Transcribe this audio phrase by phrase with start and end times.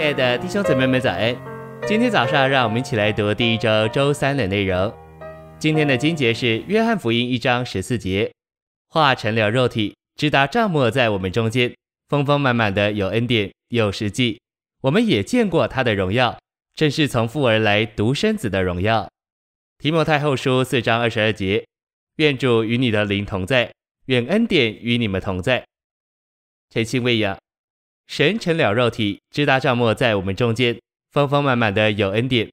[0.00, 1.36] 亲爱的弟兄姊妹们，早安！
[1.86, 4.90] 今天早上，让我们一起来读第一周周三的内容。
[5.58, 8.32] 今天的经节是《约翰福音》一章十四节
[8.88, 11.76] ：“化成了肉体，直达帐幕在我们中间，
[12.08, 14.40] 丰丰满满的有恩典有实际。
[14.80, 16.38] 我们也见过他的荣耀，
[16.74, 19.06] 正是从父而来独生子的荣耀。”
[19.76, 21.66] 提摩太后书四章二十二节
[22.16, 23.70] ：“愿主与你的灵同在，
[24.06, 25.62] 愿恩典与你们同在。”
[26.72, 27.36] 晨星喂养。
[28.10, 30.76] 神成了肉体，直达帐幕在我们中间，
[31.12, 32.50] 丰丰满满的有恩典。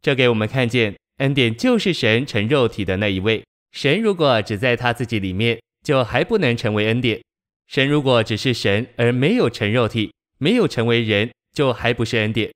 [0.00, 3.42] 这给我们看见，恩典就是神成肉体的那一位。
[3.72, 7.18] 神如果只在他自己里面，就还不能成为恩典；
[7.66, 12.48] 神如果只是神而没有成肉体，没有成为人，就还不是恩典。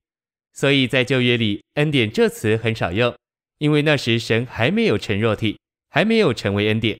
[0.52, 3.12] 所以在旧约里，恩典这词很少用，
[3.58, 5.58] 因为那时神还没有成肉体，
[5.91, 6.96] 还没有成为恩典。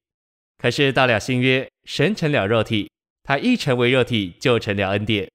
[0.59, 2.91] 可是到了新约，神成了肉体，
[3.23, 5.31] 他一成为肉体，就成了恩典。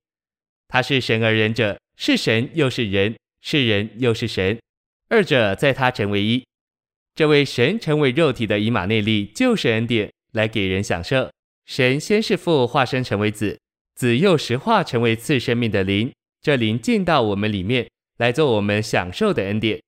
[0.69, 4.57] 他是神而人者，是神又是人，是人又是神，
[5.09, 6.45] 二者在他成为一。
[7.15, 11.29] 这位神成为肉体的以马内利，就是恩典，来给人享受。
[11.65, 13.59] 神先是父化身成为子，
[13.95, 19.81] 子又石化成为赐生命的灵，这灵进到我们里面，来做我们享受的恩典。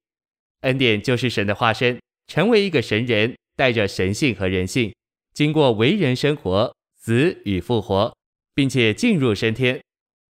[0.61, 4.93] 恩典就是神的化身，成为一个神人，带着神性和人性，
[5.33, 8.13] 经过为人生活，死与复活，
[8.55, 9.79] 并且进入升天。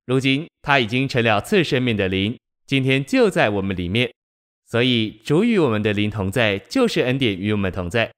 [0.06, 4.12] 如今他已经成了次生命的灵，今天就在我们里面，
[4.66, 8.12] 所以主与我们的灵同在，就是恩典与我们同在。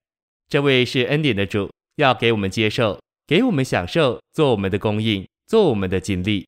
[0.47, 6.45] 这位是恩典的主，要给我们接受，给我们享受，做我们的供应，做我们的经历。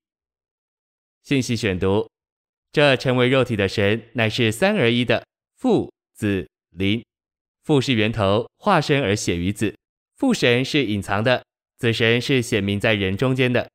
[1.23, 2.07] 信息选读：
[2.71, 5.25] 这成为肉体的神，乃是三而一的
[5.57, 7.03] 父、子、灵。
[7.63, 9.73] 父是源头，化身而显于子；
[10.17, 11.43] 父神是隐藏的，
[11.77, 13.67] 子神是显明在人中间的。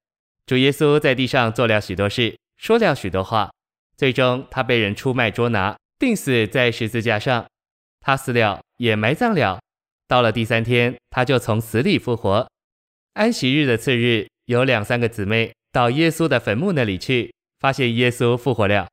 [0.51, 3.53] 主耶稣在地上做了许多事，说了许多话，
[3.97, 7.47] 最终他被人出卖捉拿，钉死在十字架上。
[8.01, 9.61] 他死了，也埋葬了。
[10.09, 12.51] 到了第三天，他就从死里复活。
[13.13, 18.89] 安息日的次日，有两三个姊妹到耶稣的坟墓那里去，发现耶稣复活了。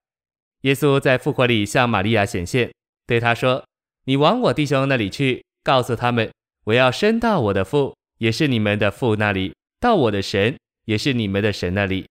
[0.61, 2.71] 耶稣在复活里向玛利亚显现，
[3.07, 3.65] 对他说
[4.05, 6.31] ：“你往我弟兄那里去，告诉他们，
[6.65, 10.55] 我要升到我的父，也是你们的父那里，到我的神。”
[10.87, 12.05] 也是你们的神那里。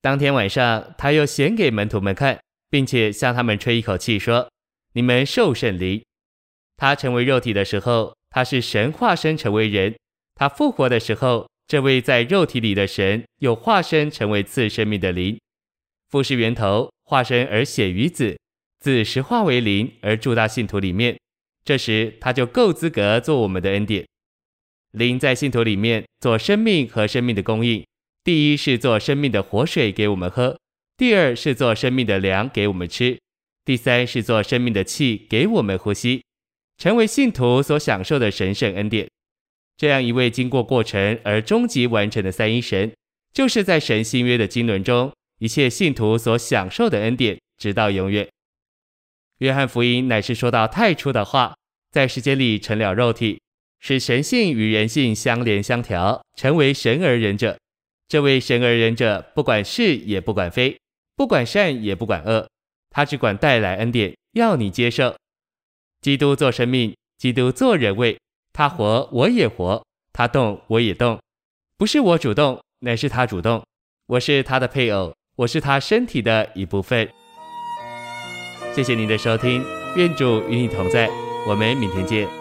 [0.00, 4.48] 当天晚上，他又显给门徒们看，并且向他们吹一口气，说
[4.94, 6.02] ：“你们受圣灵。”
[6.78, 9.92] 他成为肉体的时候，他是神化身成为人；
[10.34, 15.38] 他复活的时候，这位在肉体里的神又化身成为赐生命的灵。
[16.08, 18.36] 父是源头，化身而显于子；
[18.78, 21.18] 子实化为灵而住到信徒里面。
[21.64, 24.06] 这时，他就够资格做我们的恩典。
[24.92, 27.84] 灵在信徒里面做生命和生命的供应。
[28.22, 30.58] 第一是做生命的活水给我们喝，
[30.98, 33.18] 第二是做生命的粮给我们吃，
[33.64, 36.22] 第三是做生命的气给我们呼吸，
[36.76, 39.08] 成为信徒所享受的神圣恩典。
[39.78, 42.92] 这样一位经过过程而终极完成的三一神，
[43.32, 48.28] 就是在神新约的经纶中，一切信徒所享受的恩典，直到永远。
[49.38, 51.54] 约翰福音乃是说到太初的话，
[51.90, 53.40] 在时间里成了肉体，
[53.78, 57.58] 使神性与人性相连相调，成为神而人者。
[58.10, 60.76] 这位神而仁者，不管是也不管非，
[61.14, 62.48] 不管善也不管恶，
[62.90, 65.14] 他只管带来恩典，要你接受。
[66.00, 68.18] 基督做生命，基督做人位，
[68.52, 69.80] 他活我也活，
[70.12, 71.20] 他动我也动，
[71.76, 73.62] 不是我主动，乃是他主动。
[74.06, 77.08] 我是他的配偶，我是他身体的一部分。
[78.74, 81.08] 谢谢您的收听，愿主与你同在，
[81.46, 82.39] 我们明天见。